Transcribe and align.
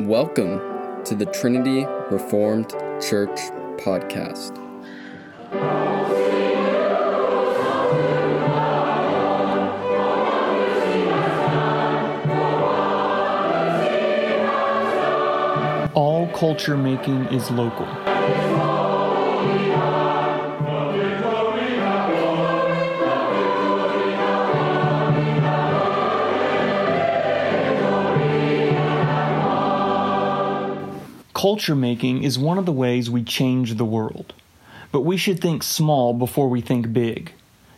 Welcome 0.00 1.04
to 1.04 1.14
the 1.14 1.24
Trinity 1.26 1.86
Reformed 2.10 2.70
Church 3.00 3.38
podcast. 3.78 4.58
All 15.94 16.26
culture 16.34 16.76
making 16.76 17.26
is 17.26 17.48
local. 17.52 17.86
Culture 31.44 31.76
making 31.76 32.22
is 32.22 32.38
one 32.38 32.56
of 32.56 32.64
the 32.64 32.72
ways 32.72 33.10
we 33.10 33.22
change 33.22 33.74
the 33.74 33.84
world. 33.84 34.32
But 34.90 35.02
we 35.02 35.18
should 35.18 35.42
think 35.42 35.62
small 35.62 36.14
before 36.14 36.48
we 36.48 36.62
think 36.62 36.90
big. 36.94 37.32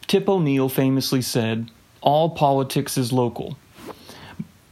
Tip 0.06 0.28
O'Neill 0.28 0.68
famously 0.68 1.20
said, 1.20 1.68
All 2.00 2.30
politics 2.30 2.96
is 2.96 3.12
local. 3.12 3.58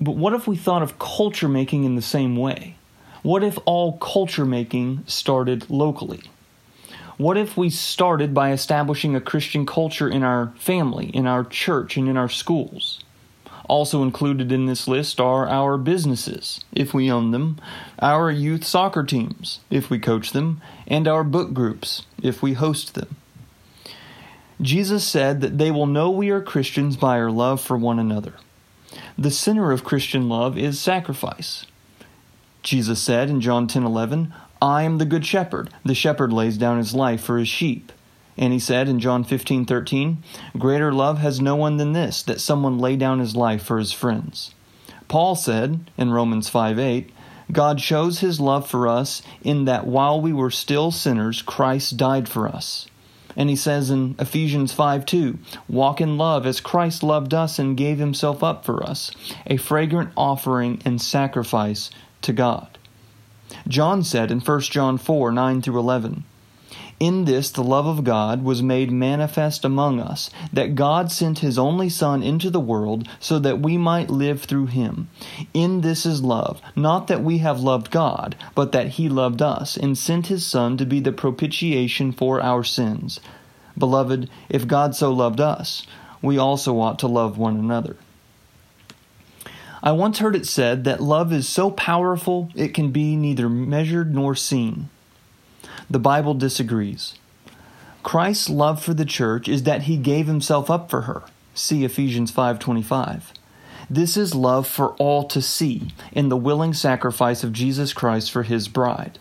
But 0.01 0.15
what 0.15 0.33
if 0.33 0.47
we 0.47 0.55
thought 0.55 0.83
of 0.83 1.01
culture 1.01 1.48
making 1.48 1.83
in 1.83 1.97
the 1.97 2.03
same 2.03 2.37
way? 2.37 2.77
What 3.25 3.43
if 3.43 3.59
all 3.65 3.95
culture 3.95 4.45
making 4.45 5.03
started 5.09 5.69
locally? 5.69 6.23
What 7.17 7.37
if 7.37 7.56
we 7.56 7.70
started 7.70 8.33
by 8.33 8.53
establishing 8.53 9.17
a 9.17 9.20
Christian 9.20 9.67
culture 9.67 10.09
in 10.09 10.23
our 10.23 10.53
family, 10.56 11.06
in 11.06 11.27
our 11.27 11.42
church, 11.42 11.97
and 11.97 12.09
in 12.09 12.17
our 12.17 12.29
schools? 12.29 13.01
Also 13.66 14.02
included 14.02 14.52
in 14.52 14.66
this 14.66 14.86
list 14.86 15.20
are 15.20 15.48
our 15.48 15.78
businesses, 15.78 16.60
if 16.72 16.92
we 16.92 17.10
own 17.10 17.30
them, 17.30 17.59
our 18.00 18.30
youth 18.30 18.64
soccer 18.64 19.02
teams, 19.02 19.60
if 19.70 19.88
we 19.88 19.98
coach 19.98 20.33
them, 20.33 20.61
and 20.86 21.08
our 21.08 21.25
book 21.25 21.55
groups, 21.55 22.05
if 22.22 22.42
we 22.42 22.52
host 22.52 22.94
them. 22.94 23.16
Jesus 24.61 25.05
said 25.05 25.41
that 25.41 25.58
they 25.58 25.70
will 25.70 25.86
know 25.86 26.11
we 26.11 26.30
are 26.30 26.41
Christians 26.41 26.97
by 26.97 27.19
our 27.19 27.30
love 27.30 27.61
for 27.61 27.77
one 27.77 27.98
another. 27.98 28.34
The 29.19 29.30
center 29.30 29.72
of 29.72 29.83
Christian 29.83 30.28
love 30.28 30.56
is 30.56 30.78
sacrifice. 30.78 31.67
Jesus 32.62 33.00
said 33.00 33.28
in 33.28 33.41
John 33.41 33.67
10:11, 33.67 34.33
"I 34.62 34.83
am 34.83 34.98
the 34.98 35.05
good 35.05 35.27
shepherd. 35.27 35.70
The 35.84 35.94
shepherd 35.94 36.33
lays 36.33 36.56
down 36.56 36.78
his 36.78 36.94
life 36.94 37.22
for 37.22 37.39
his 37.39 37.48
sheep." 37.48 37.92
And 38.36 38.52
he 38.52 38.58
said 38.58 38.88
in 38.88 39.00
John 39.00 39.24
15:13, 39.24 40.18
"Greater 40.58 40.92
love 40.92 41.18
has 41.18 41.40
no 41.40 41.54
one 41.54 41.77
than 41.77 41.92
this, 41.92 42.22
that 42.22 42.40
someone 42.40 42.78
lay 42.78 42.96
down 42.96 43.18
his 43.18 43.36
life 43.36 43.62
for 43.62 43.78
his 43.78 43.92
friends." 43.92 44.54
Paul 45.08 45.34
said 45.36 45.90
in 45.96 46.10
Romans 46.10 46.48
5 46.48 46.78
8, 46.78 47.10
God 47.52 47.80
shows 47.80 48.20
his 48.20 48.40
love 48.40 48.66
for 48.66 48.88
us 48.88 49.22
in 49.42 49.66
that 49.66 49.86
while 49.86 50.20
we 50.20 50.32
were 50.32 50.50
still 50.50 50.90
sinners, 50.90 51.42
Christ 51.42 51.96
died 51.96 52.28
for 52.28 52.48
us. 52.48 52.86
And 53.36 53.50
he 53.50 53.56
says 53.56 53.90
in 53.90 54.14
Ephesians 54.18 54.72
5 54.72 55.05
2, 55.05 55.38
Walk 55.68 56.00
in 56.00 56.16
love 56.16 56.46
as 56.46 56.60
Christ 56.60 57.02
loved 57.02 57.34
us 57.34 57.58
and 57.58 57.77
gave 57.77 57.98
himself 57.98 58.42
up 58.42 58.64
for 58.64 58.82
us, 58.82 59.10
a 59.46 59.56
fragrant 59.56 60.10
offering 60.16 60.80
and 60.84 61.02
sacrifice 61.02 61.90
to 62.22 62.32
God. 62.32 62.78
John 63.68 64.02
said 64.02 64.30
in 64.30 64.40
1 64.40 64.60
John 64.62 64.98
4 64.98 65.32
9 65.32 65.62
through 65.62 65.78
11, 65.78 66.24
in 67.05 67.27
this, 67.27 67.50
the 67.50 67.62
love 67.62 67.86
of 67.86 68.02
God 68.02 68.42
was 68.42 68.62
made 68.62 68.91
manifest 68.91 69.62
among 69.62 70.00
us, 70.00 70.30
that 70.50 70.74
God 70.74 71.12
sent 71.12 71.41
His 71.41 71.58
only 71.58 71.91
Son 71.91 72.22
into 72.22 72.48
the 72.48 72.58
world 72.58 73.06
so 73.20 73.38
that 73.41 73.61
we 73.61 73.77
might 73.77 74.08
live 74.08 74.44
through 74.44 74.66
Him. 74.66 75.08
In 75.52 75.83
this 75.83 76.06
is 76.06 76.22
love, 76.22 76.62
not 76.74 77.06
that 77.08 77.22
we 77.22 77.38
have 77.38 77.61
loved 77.61 77.91
God, 77.91 78.36
but 78.55 78.72
that 78.72 78.92
He 78.92 79.11
loved 79.11 79.42
us, 79.42 79.77
and 79.77 79.98
sent 79.98 80.28
His 80.28 80.46
Son 80.46 80.78
to 80.78 80.86
be 80.86 80.98
the 80.98 81.12
propitiation 81.12 82.11
for 82.11 82.41
our 82.41 82.64
sins. 82.64 83.20
Beloved, 83.77 84.30
if 84.48 84.67
God 84.67 84.96
so 84.96 85.12
loved 85.12 85.42
us, 85.42 85.86
we 86.23 86.39
also 86.39 86.80
ought 86.80 86.98
to 87.00 87.06
love 87.06 87.36
one 87.36 87.58
another. 87.58 87.98
I 89.83 89.92
once 89.92 90.20
heard 90.20 90.36
it 90.36 90.46
said 90.46 90.84
that 90.84 91.02
love 91.02 91.34
is 91.34 91.46
so 91.46 91.70
powerful 91.70 92.50
it 92.55 92.73
can 92.73 92.92
be 92.92 93.14
neither 93.14 93.50
measured 93.50 94.14
nor 94.14 94.34
seen. 94.34 94.89
The 95.94 96.00
Bible 96.00 96.34
disagrees. 96.34 97.14
Christ's 98.02 98.50
love 98.50 98.82
for 98.82 98.92
the 98.94 99.05
church 99.05 99.46
is 99.46 99.62
that 99.62 99.82
he 99.82 99.96
gave 99.96 100.27
himself 100.27 100.68
up 100.68 100.90
for 100.90 101.02
her. 101.02 101.22
See 101.55 101.84
Ephesians 101.84 102.32
5:25. 102.32 103.32
This 103.88 104.16
is 104.16 104.34
love 104.34 104.66
for 104.66 104.94
all 104.94 105.22
to 105.28 105.40
see 105.40 105.92
in 106.10 106.30
the 106.30 106.36
willing 106.36 106.74
sacrifice 106.74 107.44
of 107.44 107.52
Jesus 107.52 107.92
Christ 107.92 108.32
for 108.32 108.42
his 108.42 108.66
bride. 108.66 109.20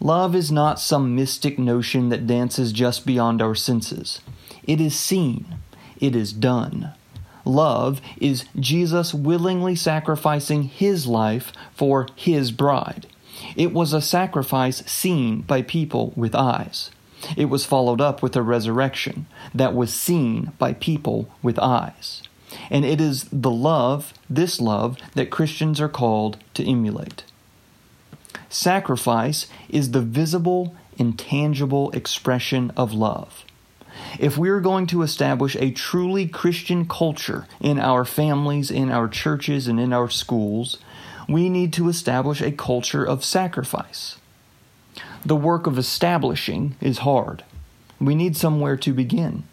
Love 0.00 0.34
is 0.34 0.50
not 0.50 0.80
some 0.80 1.14
mystic 1.14 1.60
notion 1.60 2.08
that 2.08 2.26
dances 2.26 2.72
just 2.72 3.06
beyond 3.06 3.40
our 3.40 3.54
senses. 3.54 4.20
It 4.64 4.80
is 4.80 4.96
seen. 4.96 5.46
It 6.00 6.16
is 6.16 6.32
done. 6.32 6.90
Love 7.44 8.00
is 8.20 8.46
Jesus 8.58 9.14
willingly 9.14 9.76
sacrificing 9.76 10.64
his 10.64 11.06
life 11.06 11.52
for 11.72 12.08
his 12.16 12.50
bride. 12.50 13.06
It 13.56 13.72
was 13.72 13.92
a 13.92 14.00
sacrifice 14.00 14.78
seen 14.86 15.42
by 15.42 15.62
people 15.62 16.12
with 16.16 16.34
eyes. 16.34 16.90
It 17.36 17.46
was 17.46 17.64
followed 17.64 18.00
up 18.00 18.22
with 18.22 18.36
a 18.36 18.42
resurrection 18.42 19.26
that 19.54 19.74
was 19.74 19.94
seen 19.94 20.52
by 20.58 20.74
people 20.74 21.28
with 21.42 21.58
eyes. 21.58 22.22
And 22.70 22.84
it 22.84 23.00
is 23.00 23.24
the 23.32 23.50
love, 23.50 24.12
this 24.28 24.60
love, 24.60 24.98
that 25.14 25.30
Christians 25.30 25.80
are 25.80 25.88
called 25.88 26.38
to 26.54 26.68
emulate. 26.68 27.24
Sacrifice 28.48 29.48
is 29.68 29.90
the 29.90 30.00
visible, 30.00 30.76
intangible 30.96 31.90
expression 31.90 32.72
of 32.76 32.92
love. 32.92 33.44
If 34.18 34.36
we're 34.36 34.60
going 34.60 34.86
to 34.88 35.02
establish 35.02 35.56
a 35.56 35.70
truly 35.70 36.26
Christian 36.26 36.86
culture 36.86 37.46
in 37.60 37.78
our 37.78 38.04
families, 38.04 38.70
in 38.70 38.90
our 38.90 39.08
churches, 39.08 39.66
and 39.66 39.80
in 39.80 39.92
our 39.92 40.10
schools, 40.10 40.78
we 41.28 41.48
need 41.48 41.72
to 41.74 41.88
establish 41.88 42.40
a 42.40 42.52
culture 42.52 43.04
of 43.04 43.24
sacrifice. 43.24 44.16
The 45.24 45.36
work 45.36 45.66
of 45.66 45.78
establishing 45.78 46.76
is 46.80 46.98
hard. 46.98 47.44
We 48.00 48.14
need 48.14 48.36
somewhere 48.36 48.76
to 48.78 48.92
begin. 48.92 49.44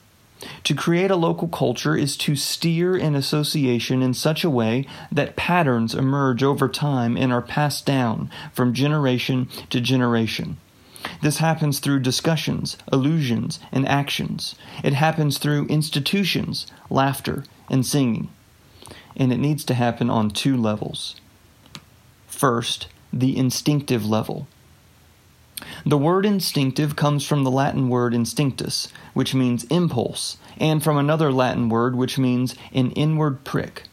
To 0.63 0.73
create 0.73 1.11
a 1.11 1.15
local 1.15 1.47
culture 1.47 1.95
is 1.95 2.17
to 2.17 2.35
steer 2.35 2.95
an 2.95 3.15
association 3.15 4.01
in 4.01 4.13
such 4.13 4.43
a 4.43 4.49
way 4.49 4.87
that 5.11 5.35
patterns 5.35 5.93
emerge 5.93 6.41
over 6.43 6.67
time 6.67 7.15
and 7.15 7.31
are 7.31 7.43
passed 7.43 7.85
down 7.85 8.29
from 8.51 8.73
generation 8.73 9.47
to 9.69 9.79
generation. 9.79 10.57
This 11.21 11.37
happens 11.37 11.79
through 11.79 11.99
discussions, 11.99 12.77
allusions, 12.91 13.59
and 13.71 13.87
actions. 13.87 14.55
It 14.83 14.93
happens 14.93 15.37
through 15.37 15.67
institutions, 15.67 16.67
laughter, 16.89 17.43
and 17.69 17.85
singing. 17.85 18.29
And 19.15 19.31
it 19.31 19.37
needs 19.37 19.63
to 19.65 19.73
happen 19.73 20.09
on 20.09 20.31
two 20.31 20.57
levels. 20.57 21.20
First, 22.41 22.87
the 23.13 23.37
instinctive 23.37 24.03
level. 24.03 24.47
The 25.85 25.99
word 25.99 26.25
instinctive 26.25 26.95
comes 26.95 27.23
from 27.23 27.43
the 27.43 27.51
Latin 27.51 27.87
word 27.87 28.15
instinctus, 28.15 28.87
which 29.13 29.35
means 29.35 29.65
impulse, 29.65 30.37
and 30.57 30.83
from 30.83 30.97
another 30.97 31.31
Latin 31.31 31.69
word 31.69 31.95
which 31.95 32.17
means 32.17 32.55
an 32.73 32.89
inward 32.93 33.43
prick. 33.43 33.83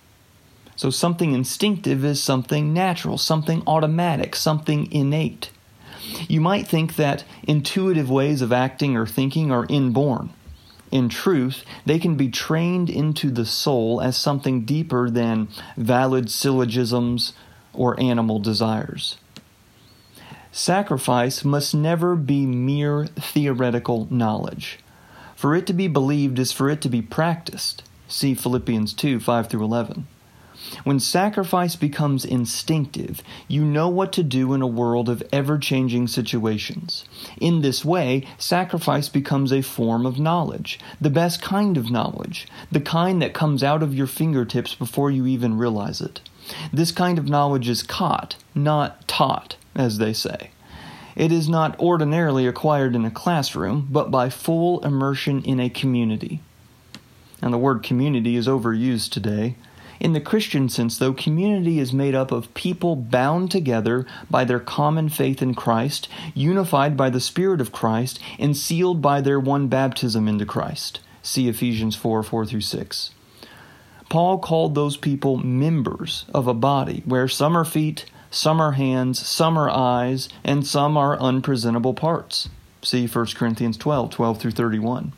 So 0.76 0.88
something 0.88 1.34
instinctive 1.34 2.02
is 2.06 2.22
something 2.22 2.72
natural, 2.72 3.18
something 3.18 3.62
automatic, 3.66 4.34
something 4.34 4.90
innate. 4.90 5.50
You 6.26 6.40
might 6.40 6.66
think 6.66 6.96
that 6.96 7.24
intuitive 7.46 8.08
ways 8.08 8.40
of 8.40 8.50
acting 8.50 8.96
or 8.96 9.04
thinking 9.04 9.52
are 9.52 9.66
inborn. 9.68 10.30
In 10.90 11.10
truth, 11.10 11.64
they 11.84 11.98
can 11.98 12.14
be 12.14 12.30
trained 12.30 12.88
into 12.88 13.30
the 13.30 13.44
soul 13.44 14.00
as 14.00 14.16
something 14.16 14.64
deeper 14.64 15.10
than 15.10 15.48
valid 15.76 16.30
syllogisms, 16.30 17.34
or 17.78 17.98
animal 17.98 18.38
desires. 18.40 19.16
Sacrifice 20.50 21.44
must 21.44 21.74
never 21.74 22.16
be 22.16 22.44
mere 22.44 23.06
theoretical 23.06 24.08
knowledge. 24.10 24.80
For 25.36 25.54
it 25.54 25.66
to 25.68 25.72
be 25.72 25.86
believed 25.86 26.38
is 26.38 26.50
for 26.50 26.68
it 26.68 26.80
to 26.82 26.88
be 26.88 27.00
practiced. 27.00 27.84
See 28.08 28.34
Philippians 28.34 28.92
2 28.94 29.20
5 29.20 29.48
through 29.48 29.64
11. 29.64 30.06
When 30.82 30.98
sacrifice 30.98 31.76
becomes 31.76 32.24
instinctive, 32.24 33.22
you 33.46 33.64
know 33.64 33.88
what 33.88 34.12
to 34.14 34.24
do 34.24 34.52
in 34.52 34.60
a 34.60 34.66
world 34.66 35.08
of 35.08 35.22
ever 35.32 35.56
changing 35.56 36.08
situations. 36.08 37.04
In 37.40 37.60
this 37.60 37.84
way, 37.84 38.26
sacrifice 38.38 39.08
becomes 39.08 39.52
a 39.52 39.62
form 39.62 40.04
of 40.04 40.18
knowledge, 40.18 40.80
the 41.00 41.10
best 41.10 41.40
kind 41.40 41.76
of 41.76 41.92
knowledge, 41.92 42.48
the 42.72 42.80
kind 42.80 43.22
that 43.22 43.34
comes 43.34 43.62
out 43.62 43.82
of 43.82 43.94
your 43.94 44.08
fingertips 44.08 44.74
before 44.74 45.10
you 45.10 45.26
even 45.26 45.56
realize 45.56 46.00
it. 46.00 46.20
This 46.72 46.92
kind 46.92 47.18
of 47.18 47.28
knowledge 47.28 47.68
is 47.68 47.82
caught, 47.82 48.36
not 48.54 49.06
taught, 49.08 49.56
as 49.74 49.98
they 49.98 50.12
say. 50.12 50.50
It 51.16 51.32
is 51.32 51.48
not 51.48 51.78
ordinarily 51.80 52.46
acquired 52.46 52.94
in 52.94 53.04
a 53.04 53.10
classroom, 53.10 53.88
but 53.90 54.10
by 54.10 54.30
full 54.30 54.84
immersion 54.84 55.42
in 55.42 55.58
a 55.58 55.68
community. 55.68 56.40
And 57.42 57.52
the 57.52 57.58
word 57.58 57.82
community 57.82 58.36
is 58.36 58.46
overused 58.46 59.10
today. 59.10 59.56
In 60.00 60.12
the 60.12 60.20
Christian 60.20 60.68
sense, 60.68 60.96
though, 60.96 61.12
community 61.12 61.80
is 61.80 61.92
made 61.92 62.14
up 62.14 62.30
of 62.30 62.54
people 62.54 62.94
bound 62.94 63.50
together 63.50 64.06
by 64.30 64.44
their 64.44 64.60
common 64.60 65.08
faith 65.08 65.42
in 65.42 65.54
Christ, 65.54 66.08
unified 66.34 66.96
by 66.96 67.10
the 67.10 67.20
Spirit 67.20 67.60
of 67.60 67.72
Christ, 67.72 68.20
and 68.38 68.56
sealed 68.56 69.02
by 69.02 69.20
their 69.20 69.40
one 69.40 69.66
baptism 69.66 70.28
into 70.28 70.46
Christ. 70.46 71.00
See 71.22 71.48
Ephesians 71.48 71.96
4 71.96 72.22
4 72.22 72.46
through 72.46 72.60
6. 72.60 73.10
Paul 74.08 74.38
called 74.38 74.74
those 74.74 74.96
people 74.96 75.36
members 75.36 76.24
of 76.32 76.46
a 76.46 76.54
body 76.54 77.02
where 77.04 77.28
some 77.28 77.56
are 77.56 77.64
feet, 77.64 78.06
some 78.30 78.60
are 78.60 78.72
hands, 78.72 79.26
some 79.26 79.58
are 79.58 79.68
eyes, 79.68 80.28
and 80.42 80.66
some 80.66 80.96
are 80.96 81.18
unpresentable 81.18 81.94
parts. 81.94 82.48
See 82.82 83.06
1 83.06 83.26
Corinthians 83.34 83.76
12 83.76 84.10
12 84.10 84.40
through 84.40 84.50
31. 84.52 85.12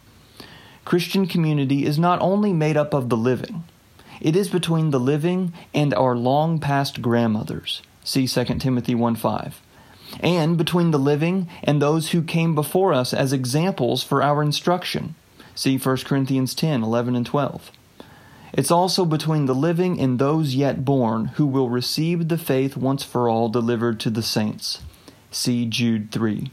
Christian 0.84 1.26
community 1.26 1.84
is 1.84 1.98
not 1.98 2.20
only 2.20 2.52
made 2.52 2.76
up 2.76 2.92
of 2.92 3.08
the 3.08 3.16
living, 3.16 3.64
it 4.20 4.34
is 4.34 4.48
between 4.48 4.90
the 4.90 5.00
living 5.00 5.52
and 5.72 5.94
our 5.94 6.16
long 6.16 6.58
past 6.58 7.00
grandmothers. 7.00 7.82
See 8.02 8.26
2 8.26 8.44
Timothy 8.58 8.94
1 8.94 9.14
5. 9.14 9.62
And 10.20 10.58
between 10.58 10.90
the 10.90 10.98
living 10.98 11.48
and 11.62 11.80
those 11.80 12.10
who 12.10 12.22
came 12.22 12.56
before 12.56 12.92
us 12.92 13.14
as 13.14 13.32
examples 13.32 14.02
for 14.02 14.22
our 14.22 14.42
instruction. 14.42 15.14
See 15.54 15.78
1 15.78 15.96
Corinthians 15.98 16.54
10 16.54 16.82
11 16.82 17.14
and 17.14 17.26
12. 17.26 17.70
It's 18.52 18.70
also 18.70 19.04
between 19.04 19.46
the 19.46 19.54
living 19.54 20.00
and 20.00 20.18
those 20.18 20.54
yet 20.54 20.84
born 20.84 21.26
who 21.36 21.46
will 21.46 21.68
receive 21.68 22.28
the 22.28 22.38
faith 22.38 22.76
once 22.76 23.04
for 23.04 23.28
all 23.28 23.48
delivered 23.48 24.00
to 24.00 24.10
the 24.10 24.22
saints. 24.22 24.82
See 25.30 25.66
Jude 25.66 26.10
3. 26.10 26.50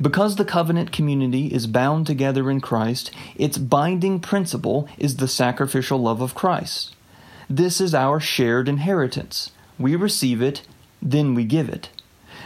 Because 0.00 0.36
the 0.36 0.44
covenant 0.44 0.92
community 0.92 1.46
is 1.46 1.66
bound 1.66 2.06
together 2.06 2.50
in 2.50 2.60
Christ, 2.60 3.10
its 3.36 3.58
binding 3.58 4.20
principle 4.20 4.88
is 4.98 5.16
the 5.16 5.28
sacrificial 5.28 5.98
love 5.98 6.20
of 6.20 6.34
Christ. 6.34 6.94
This 7.48 7.80
is 7.80 7.94
our 7.94 8.20
shared 8.20 8.68
inheritance. 8.68 9.50
We 9.78 9.96
receive 9.96 10.42
it, 10.42 10.62
then 11.02 11.34
we 11.34 11.44
give 11.44 11.68
it. 11.68 11.90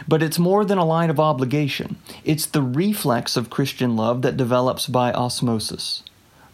But 0.07 0.23
it's 0.23 0.39
more 0.39 0.65
than 0.65 0.77
a 0.77 0.85
line 0.85 1.09
of 1.09 1.19
obligation. 1.19 1.97
It's 2.23 2.45
the 2.45 2.61
reflex 2.61 3.35
of 3.35 3.49
Christian 3.49 3.95
love 3.95 4.21
that 4.21 4.37
develops 4.37 4.87
by 4.87 5.11
osmosis. 5.11 6.03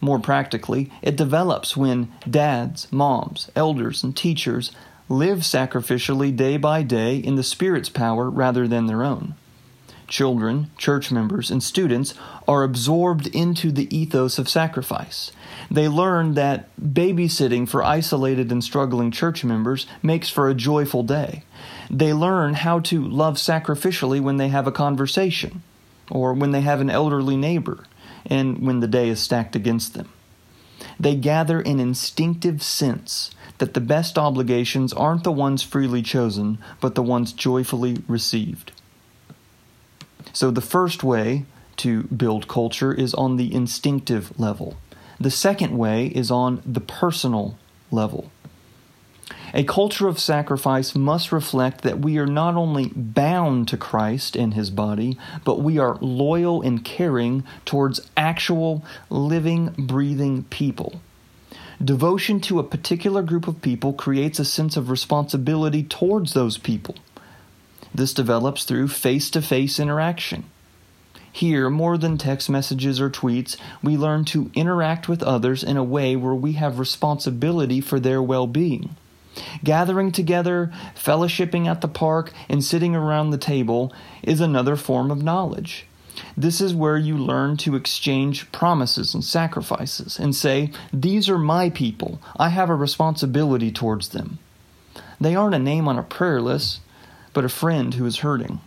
More 0.00 0.18
practically, 0.18 0.90
it 1.02 1.16
develops 1.16 1.76
when 1.76 2.12
dads, 2.28 2.90
moms, 2.92 3.50
elders, 3.56 4.02
and 4.02 4.16
teachers 4.16 4.72
live 5.08 5.38
sacrificially 5.38 6.34
day 6.34 6.56
by 6.56 6.82
day 6.82 7.16
in 7.16 7.36
the 7.36 7.42
Spirit's 7.42 7.88
power 7.88 8.28
rather 8.28 8.66
than 8.66 8.86
their 8.86 9.02
own 9.02 9.34
children, 10.08 10.70
church 10.76 11.10
members, 11.10 11.50
and 11.50 11.62
students 11.62 12.14
are 12.46 12.62
absorbed 12.62 13.26
into 13.28 13.72
the 13.72 13.94
ethos 13.96 14.38
of 14.38 14.48
sacrifice. 14.48 15.32
They 15.70 15.88
learn 15.88 16.34
that 16.34 16.68
babysitting 16.80 17.68
for 17.68 17.82
isolated 17.82 18.52
and 18.52 18.62
struggling 18.62 19.10
church 19.10 19.44
members 19.44 19.86
makes 20.02 20.28
for 20.28 20.48
a 20.48 20.54
joyful 20.54 21.02
day. 21.02 21.42
They 21.90 22.12
learn 22.12 22.54
how 22.54 22.80
to 22.80 23.02
love 23.02 23.36
sacrificially 23.36 24.20
when 24.20 24.36
they 24.36 24.48
have 24.48 24.66
a 24.66 24.72
conversation, 24.72 25.62
or 26.10 26.32
when 26.32 26.52
they 26.52 26.60
have 26.60 26.80
an 26.80 26.90
elderly 26.90 27.36
neighbor, 27.36 27.84
and 28.26 28.58
when 28.58 28.80
the 28.80 28.88
day 28.88 29.08
is 29.08 29.20
stacked 29.20 29.56
against 29.56 29.94
them. 29.94 30.08
They 31.00 31.14
gather 31.14 31.60
an 31.60 31.80
instinctive 31.80 32.62
sense 32.62 33.30
that 33.58 33.74
the 33.74 33.80
best 33.80 34.18
obligations 34.18 34.92
aren't 34.92 35.24
the 35.24 35.32
ones 35.32 35.62
freely 35.62 36.02
chosen, 36.02 36.58
but 36.80 36.94
the 36.94 37.02
ones 37.02 37.32
joyfully 37.32 38.02
received. 38.06 38.72
So 40.32 40.50
the 40.50 40.60
first 40.60 41.02
way 41.02 41.44
to 41.78 42.04
build 42.04 42.48
culture 42.48 42.92
is 42.92 43.14
on 43.14 43.36
the 43.36 43.52
instinctive 43.54 44.38
level. 44.38 44.76
The 45.18 45.30
second 45.30 45.76
way 45.76 46.06
is 46.06 46.30
on 46.30 46.62
the 46.66 46.80
personal 46.80 47.58
level. 47.90 48.30
A 49.54 49.64
culture 49.64 50.06
of 50.06 50.18
sacrifice 50.18 50.94
must 50.94 51.32
reflect 51.32 51.82
that 51.82 51.98
we 51.98 52.18
are 52.18 52.26
not 52.26 52.54
only 52.56 52.92
bound 52.94 53.68
to 53.68 53.76
Christ 53.76 54.36
and 54.36 54.54
His 54.54 54.70
body, 54.70 55.18
but 55.44 55.60
we 55.60 55.78
are 55.78 55.98
loyal 56.00 56.62
and 56.62 56.84
caring 56.84 57.42
towards 57.64 58.08
actual, 58.16 58.84
living, 59.08 59.74
breathing 59.78 60.44
people. 60.44 61.00
Devotion 61.82 62.40
to 62.42 62.58
a 62.58 62.64
particular 62.64 63.22
group 63.22 63.48
of 63.48 63.62
people 63.62 63.92
creates 63.92 64.38
a 64.38 64.44
sense 64.44 64.76
of 64.76 64.90
responsibility 64.90 65.82
towards 65.82 66.32
those 66.32 66.58
people. 66.58 66.96
This 67.94 68.12
develops 68.14 68.64
through 68.64 68.88
face 68.88 69.30
to 69.30 69.42
face 69.42 69.80
interaction. 69.80 70.44
Here, 71.32 71.68
more 71.68 71.98
than 71.98 72.16
text 72.16 72.48
messages 72.48 73.00
or 73.00 73.10
tweets, 73.10 73.56
we 73.82 73.96
learn 73.96 74.24
to 74.26 74.50
interact 74.54 75.08
with 75.08 75.22
others 75.22 75.62
in 75.62 75.76
a 75.76 75.84
way 75.84 76.14
where 76.16 76.34
we 76.34 76.52
have 76.52 76.78
responsibility 76.78 77.80
for 77.80 77.98
their 78.00 78.22
well 78.22 78.46
being. 78.46 78.96
Gathering 79.64 80.12
together, 80.12 80.72
fellowshipping 80.94 81.66
at 81.66 81.80
the 81.80 81.88
park, 81.88 82.32
and 82.48 82.62
sitting 82.64 82.94
around 82.94 83.30
the 83.30 83.38
table 83.38 83.92
is 84.22 84.40
another 84.40 84.76
form 84.76 85.10
of 85.10 85.22
knowledge. 85.22 85.86
This 86.36 86.60
is 86.60 86.74
where 86.74 86.96
you 86.96 87.16
learn 87.16 87.56
to 87.58 87.76
exchange 87.76 88.50
promises 88.52 89.14
and 89.14 89.24
sacrifices 89.24 90.18
and 90.18 90.34
say, 90.34 90.70
These 90.92 91.28
are 91.28 91.38
my 91.38 91.70
people. 91.70 92.20
I 92.36 92.48
have 92.50 92.70
a 92.70 92.74
responsibility 92.74 93.70
towards 93.70 94.08
them. 94.08 94.38
They 95.20 95.34
aren't 95.34 95.54
a 95.54 95.58
name 95.58 95.88
on 95.88 95.98
a 95.98 96.02
prayer 96.02 96.40
list, 96.40 96.80
but 97.32 97.44
a 97.44 97.50
friend 97.50 97.94
who 97.94 98.06
is 98.06 98.18
hurting. 98.18 98.60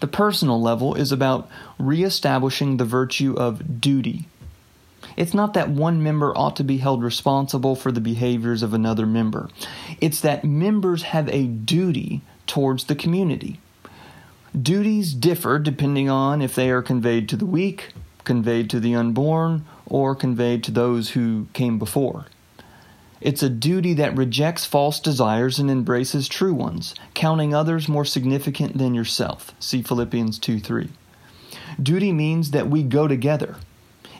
The 0.00 0.06
personal 0.06 0.60
level 0.60 0.94
is 0.94 1.12
about 1.12 1.48
reestablishing 1.78 2.76
the 2.76 2.84
virtue 2.84 3.34
of 3.36 3.80
duty. 3.80 4.26
It's 5.18 5.34
not 5.34 5.54
that 5.54 5.68
one 5.68 6.00
member 6.00 6.32
ought 6.38 6.54
to 6.56 6.62
be 6.62 6.76
held 6.76 7.02
responsible 7.02 7.74
for 7.74 7.90
the 7.90 8.00
behaviors 8.00 8.62
of 8.62 8.72
another 8.72 9.04
member. 9.04 9.50
It's 10.00 10.20
that 10.20 10.44
members 10.44 11.02
have 11.02 11.28
a 11.30 11.48
duty 11.48 12.22
towards 12.46 12.84
the 12.84 12.94
community. 12.94 13.58
Duties 14.56 15.12
differ 15.14 15.58
depending 15.58 16.08
on 16.08 16.40
if 16.40 16.54
they 16.54 16.70
are 16.70 16.82
conveyed 16.82 17.28
to 17.30 17.36
the 17.36 17.46
weak, 17.46 17.92
conveyed 18.22 18.70
to 18.70 18.78
the 18.78 18.94
unborn, 18.94 19.64
or 19.86 20.14
conveyed 20.14 20.62
to 20.62 20.70
those 20.70 21.10
who 21.10 21.48
came 21.52 21.80
before. 21.80 22.26
It's 23.20 23.42
a 23.42 23.48
duty 23.48 23.94
that 23.94 24.16
rejects 24.16 24.66
false 24.66 25.00
desires 25.00 25.58
and 25.58 25.68
embraces 25.68 26.28
true 26.28 26.54
ones, 26.54 26.94
counting 27.14 27.52
others 27.52 27.88
more 27.88 28.04
significant 28.04 28.78
than 28.78 28.94
yourself. 28.94 29.52
See 29.58 29.82
Philippians 29.82 30.38
2 30.38 30.60
3. 30.60 30.90
Duty 31.82 32.12
means 32.12 32.52
that 32.52 32.70
we 32.70 32.84
go 32.84 33.08
together. 33.08 33.56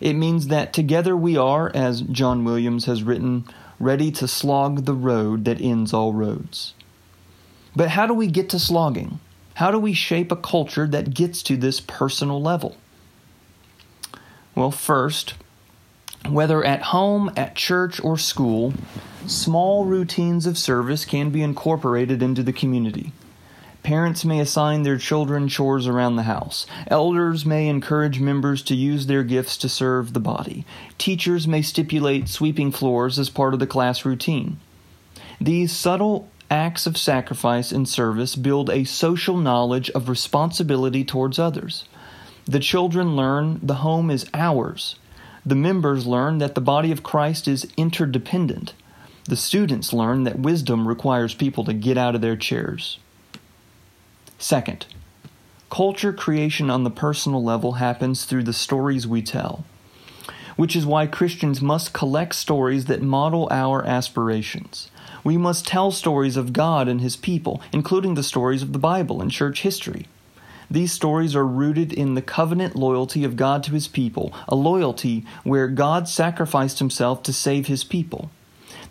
It 0.01 0.15
means 0.15 0.49
that 0.49 0.73
together 0.73 1.17
we 1.17 1.37
are, 1.37 1.71
as 1.75 2.03
John 2.03 2.45
Williams 2.45 2.87
has 2.87 3.03
written, 3.03 3.45
ready 3.81 4.11
to 4.13 4.29
slog 4.29 4.85
the 4.85 4.95
road 4.95 5.45
that 5.45 5.61
ends 5.61 5.93
all 5.93 6.13
roads. 6.13 6.75
But 7.75 7.91
how 7.91 8.07
do 8.07 8.15
we 8.15 8.27
get 8.27 8.49
to 8.51 8.59
slogging? 8.59 9.21
How 9.55 9.71
do 9.71 9.79
we 9.79 9.93
shape 9.93 10.31
a 10.31 10.37
culture 10.37 10.87
that 10.87 11.15
gets 11.15 11.43
to 11.45 11.57
this 11.57 11.81
personal 11.81 12.41
level? 12.41 12.77
Well, 14.55 14.71
first, 14.71 15.35
whether 16.29 16.65
at 16.65 16.83
home, 16.83 17.31
at 17.37 17.55
church, 17.55 18.03
or 18.03 18.19
school, 18.19 18.75
small 19.27 19.85
routines 19.85 20.47
of 20.47 20.59
service 20.59 21.05
can 21.05 21.31
be 21.31 21.43
incorporated 21.43 22.23
into 22.23 22.43
the 22.43 22.53
community. 22.53 23.13
Parents 23.89 24.23
may 24.23 24.39
assign 24.39 24.83
their 24.83 24.99
children 24.99 25.49
chores 25.49 25.87
around 25.87 26.17
the 26.17 26.25
house. 26.25 26.67
Elders 26.89 27.47
may 27.47 27.69
encourage 27.69 28.21
members 28.21 28.63
to 28.65 28.75
use 28.75 29.07
their 29.07 29.25
gifts 29.25 29.57
to 29.57 29.67
serve 29.67 30.13
the 30.13 30.21
body. 30.21 30.67
Teachers 30.99 31.49
may 31.49 31.63
stipulate 31.63 32.29
sweeping 32.29 32.71
floors 32.71 33.19
as 33.19 33.31
part 33.31 33.55
of 33.55 33.61
the 33.61 33.67
class 33.67 34.05
routine. 34.05 34.61
These 35.41 35.73
subtle 35.73 36.29
acts 36.51 36.87
of 36.87 36.99
sacrifice 36.99 37.73
and 37.73 37.89
service 37.89 38.37
build 38.37 38.69
a 38.69 38.85
social 38.85 39.39
knowledge 39.39 39.89
of 39.93 40.11
responsibility 40.11 41.03
towards 41.03 41.39
others. 41.39 41.87
The 42.45 42.61
children 42.61 43.17
learn 43.17 43.59
the 43.63 43.77
home 43.77 44.11
is 44.11 44.27
ours 44.35 44.97
the 45.47 45.55
members 45.55 46.07
learn 46.07 46.37
that 46.39 46.55
the 46.55 46.61
body 46.61 46.93
of 46.93 47.03
Christ 47.03 47.49
is 47.49 47.67
interdependent. 47.79 48.75
The 49.25 49.35
students 49.35 49.95
learn 49.95 50.25
that 50.25 50.39
wisdom 50.39 50.87
requires 50.87 51.33
people 51.33 51.65
to 51.65 51.73
get 51.73 51.97
out 51.97 52.15
of 52.15 52.21
their 52.21 52.37
chairs. 52.37 52.99
Second, 54.39 54.87
culture 55.69 56.13
creation 56.13 56.71
on 56.71 56.85
the 56.85 56.91
personal 56.91 57.43
level 57.43 57.73
happens 57.73 58.25
through 58.25 58.45
the 58.45 58.53
stories 58.53 59.07
we 59.07 59.21
tell, 59.21 59.65
which 60.57 60.77
is 60.77 60.87
why 60.87 61.09
Christians 61.09 61.61
must 61.61 61.93
collect 61.93 62.37
stories 62.37 62.85
that 62.85 63.03
model 63.03 63.49
our 63.51 63.85
aspirations. 63.85 64.91
We 65.25 65.37
must 65.37 65.67
tell 65.67 65.91
stories 65.91 66.37
of 66.37 66.53
God 66.53 66.87
and 66.87 67.01
His 67.01 67.17
people, 67.17 67.61
including 67.73 68.15
the 68.15 68.23
stories 68.23 68.63
of 68.63 68.73
the 68.73 68.79
Bible 68.79 69.21
and 69.21 69.31
church 69.31 69.63
history. 69.63 70.07
These 70.71 70.93
stories 70.93 71.35
are 71.35 71.47
rooted 71.47 71.93
in 71.93 72.15
the 72.15 72.23
covenant 72.23 72.77
loyalty 72.77 73.25
of 73.25 73.37
God 73.37 73.63
to 73.65 73.73
his 73.73 73.89
people, 73.89 74.35
a 74.47 74.55
loyalty 74.55 75.25
where 75.43 75.67
God 75.67 76.09
sacrificed 76.09 76.79
himself 76.79 77.23
to 77.23 77.33
save 77.33 77.67
his 77.67 77.85
people. 77.85 78.31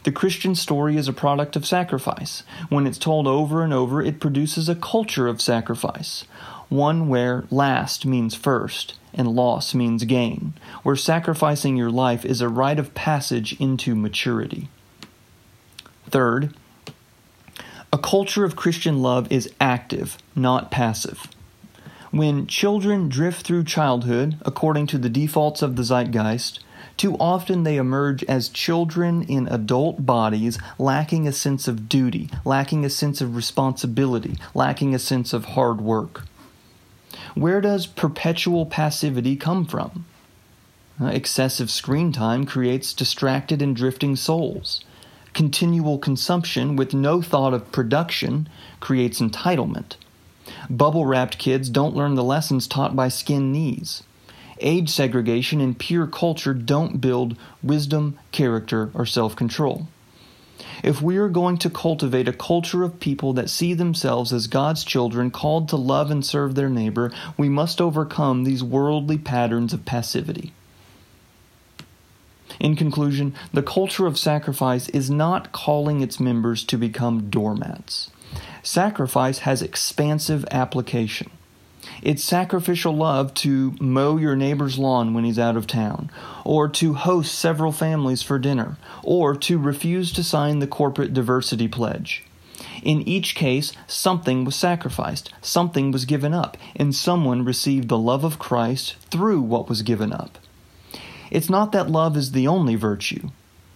The 0.07 0.13
Christian 0.13 0.55
story 0.55 0.95
is 0.95 1.09
a 1.09 1.11
product 1.11 1.57
of 1.57 1.65
sacrifice. 1.65 2.43
When 2.69 2.87
it's 2.87 2.97
told 2.97 3.27
over 3.27 3.61
and 3.61 3.73
over, 3.73 4.01
it 4.01 4.21
produces 4.21 4.69
a 4.69 4.75
culture 4.75 5.27
of 5.27 5.41
sacrifice. 5.41 6.23
one 6.69 7.09
where 7.09 7.43
last 7.51 8.05
means 8.05 8.33
first 8.33 8.97
and 9.13 9.27
loss 9.27 9.73
means 9.75 10.05
gain, 10.05 10.53
where 10.83 10.95
sacrificing 10.95 11.75
your 11.75 11.91
life 11.91 12.23
is 12.23 12.39
a 12.39 12.47
rite 12.47 12.79
of 12.79 12.93
passage 12.93 13.59
into 13.59 13.95
maturity. 13.95 14.69
Third, 16.09 16.55
a 17.91 17.97
culture 17.97 18.45
of 18.45 18.55
Christian 18.55 19.01
love 19.01 19.29
is 19.29 19.51
active, 19.59 20.17
not 20.37 20.71
passive. 20.71 21.27
When 22.11 22.47
children 22.47 23.09
drift 23.09 23.45
through 23.45 23.65
childhood 23.65 24.37
according 24.45 24.87
to 24.87 24.97
the 24.97 25.09
defaults 25.09 25.61
of 25.61 25.75
the 25.75 25.83
zeitgeist, 25.83 26.61
too 26.97 27.15
often 27.19 27.63
they 27.63 27.77
emerge 27.77 28.23
as 28.23 28.49
children 28.49 29.23
in 29.23 29.47
adult 29.47 30.05
bodies 30.05 30.57
lacking 30.79 31.27
a 31.27 31.31
sense 31.31 31.67
of 31.67 31.87
duty, 31.87 32.29
lacking 32.43 32.83
a 32.83 32.89
sense 32.89 33.21
of 33.21 33.35
responsibility, 33.35 34.35
lacking 34.53 34.95
a 34.95 34.99
sense 34.99 35.31
of 35.31 35.45
hard 35.45 35.79
work. 35.79 36.23
Where 37.35 37.61
does 37.61 37.85
perpetual 37.85 38.65
passivity 38.65 39.35
come 39.35 39.65
from? 39.65 40.05
Uh, 40.99 41.07
excessive 41.07 41.69
screen 41.69 42.11
time 42.11 42.45
creates 42.45 42.93
distracted 42.93 43.61
and 43.61 43.75
drifting 43.75 44.15
souls. 44.15 44.83
Continual 45.33 45.99
consumption 45.99 46.75
with 46.75 46.95
no 46.95 47.21
thought 47.21 47.53
of 47.53 47.71
production 47.71 48.49
creates 48.79 49.19
entitlement. 49.19 49.97
Bubble 50.69 51.05
wrapped 51.05 51.37
kids 51.37 51.69
don't 51.69 51.95
learn 51.95 52.15
the 52.15 52.23
lessons 52.23 52.67
taught 52.67 52.95
by 52.95 53.09
skin 53.09 53.51
knees. 53.51 54.01
Age 54.59 54.89
segregation 54.89 55.61
and 55.61 55.77
peer 55.77 56.07
culture 56.07 56.53
don't 56.53 56.99
build 56.99 57.37
wisdom, 57.61 58.17
character, 58.31 58.89
or 58.93 59.05
self 59.05 59.35
control. 59.35 59.87
If 60.83 61.01
we 61.01 61.17
are 61.17 61.29
going 61.29 61.57
to 61.59 61.69
cultivate 61.69 62.27
a 62.27 62.33
culture 62.33 62.83
of 62.83 62.99
people 62.99 63.33
that 63.33 63.49
see 63.49 63.73
themselves 63.73 64.31
as 64.31 64.47
God's 64.47 64.83
children 64.83 65.31
called 65.31 65.69
to 65.69 65.75
love 65.75 66.11
and 66.11 66.25
serve 66.25 66.55
their 66.55 66.69
neighbor, 66.69 67.11
we 67.35 67.49
must 67.49 67.81
overcome 67.81 68.43
these 68.43 68.63
worldly 68.63 69.17
patterns 69.17 69.73
of 69.73 69.85
passivity. 69.85 70.53
In 72.59 72.75
conclusion, 72.75 73.35
the 73.53 73.63
culture 73.63 74.07
of 74.07 74.17
sacrifice 74.17 74.89
is 74.89 75.09
not 75.09 75.51
calling 75.51 76.01
its 76.01 76.19
members 76.19 76.63
to 76.65 76.77
become 76.77 77.29
doormats. 77.29 78.09
Sacrifice 78.63 79.39
has 79.39 79.61
expansive 79.61 80.45
application. 80.51 81.29
It's 82.01 82.23
sacrificial 82.23 82.95
love 82.95 83.33
to 83.35 83.75
mow 83.79 84.17
your 84.17 84.35
neighbor's 84.35 84.77
lawn 84.77 85.13
when 85.13 85.23
he's 85.23 85.39
out 85.39 85.57
of 85.57 85.67
town, 85.67 86.09
or 86.43 86.67
to 86.69 86.93
host 86.93 87.33
several 87.33 87.71
families 87.71 88.21
for 88.21 88.39
dinner, 88.39 88.77
or 89.03 89.35
to 89.35 89.57
refuse 89.57 90.11
to 90.13 90.23
sign 90.23 90.59
the 90.59 90.67
corporate 90.67 91.13
diversity 91.13 91.67
pledge. 91.67 92.23
In 92.83 93.07
each 93.07 93.35
case, 93.35 93.73
something 93.87 94.45
was 94.45 94.55
sacrificed, 94.55 95.31
something 95.41 95.91
was 95.91 96.05
given 96.05 96.33
up, 96.33 96.57
and 96.75 96.95
someone 96.95 97.45
received 97.45 97.89
the 97.89 97.97
love 97.97 98.23
of 98.23 98.39
Christ 98.39 98.95
through 99.11 99.41
what 99.41 99.69
was 99.69 99.81
given 99.81 100.13
up. 100.13 100.37
It's 101.29 101.49
not 101.49 101.71
that 101.71 101.89
love 101.89 102.15
is 102.15 102.31
the 102.31 102.47
only 102.47 102.75
virtue. 102.75 103.29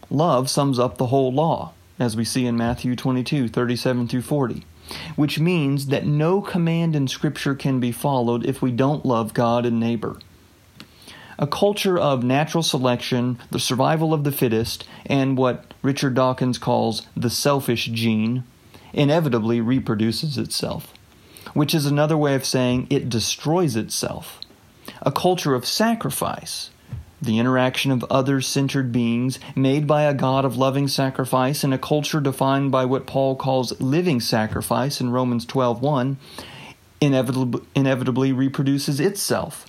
Love 0.10 0.50
sums 0.50 0.80
up 0.80 0.98
the 0.98 1.08
whole 1.08 1.32
law, 1.32 1.74
as 2.00 2.16
we 2.16 2.24
see 2.24 2.46
in 2.46 2.58
Matthew 2.58 2.96
22 2.96 3.48
37 3.50 4.08
through 4.08 4.22
40 4.22 4.66
which 5.16 5.40
means 5.40 5.88
that 5.88 6.06
no 6.06 6.42
command 6.42 6.96
in 6.96 7.08
Scripture 7.08 7.56
can 7.56 7.80
be 7.80 7.92
followed 7.92 8.46
if 8.46 8.62
we 8.62 8.72
don't 8.72 9.06
love 9.06 9.34
God 9.34 9.66
and 9.66 9.80
neighbor. 9.80 10.18
A 11.40 11.48
culture 11.48 11.98
of 11.98 12.24
natural 12.24 12.62
selection, 12.62 13.40
the 13.50 13.60
survival 13.60 14.14
of 14.14 14.24
the 14.24 14.32
fittest, 14.32 14.88
and 15.06 15.38
what 15.38 15.74
Richard 15.82 16.14
Dawkins 16.14 16.58
calls 16.58 17.08
the 17.18 17.30
selfish 17.30 17.86
gene 17.86 18.44
inevitably 18.94 19.62
reproduces 19.62 20.38
itself, 20.38 20.94
which 21.54 21.74
is 21.74 21.86
another 21.86 22.18
way 22.18 22.36
of 22.36 22.46
saying 22.46 22.88
it 22.90 23.10
destroys 23.10 23.76
itself. 23.76 24.40
A 25.02 25.12
culture 25.12 25.56
of 25.56 25.66
sacrifice, 25.66 26.70
the 27.22 27.38
interaction 27.38 27.92
of 27.92 28.04
other 28.10 28.42
centered 28.42 28.92
beings 28.92 29.40
made 29.56 29.86
by 29.86 30.04
a 30.04 30.14
God 30.14 30.44
of 30.44 30.58
loving 30.58 30.88
sacrifice 30.88 31.64
in 31.64 31.72
a 31.72 31.78
culture 31.78 32.20
defined 32.20 32.72
by 32.72 32.86
what 32.86 33.06
Paul 33.06 33.36
calls 33.36 33.80
living 33.80 34.20
sacrifice 34.20 35.00
in 35.00 35.12
Romans 35.12 35.46
12:1 35.46 36.18
inevitably, 37.00 37.62
inevitably 37.76 38.32
reproduces 38.32 39.00
itself, 39.00 39.68